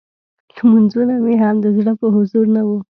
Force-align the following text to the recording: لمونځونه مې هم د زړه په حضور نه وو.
لمونځونه 0.55 1.13
مې 1.23 1.35
هم 1.43 1.55
د 1.63 1.65
زړه 1.77 1.93
په 1.99 2.07
حضور 2.15 2.45
نه 2.55 2.61
وو. 2.67 2.77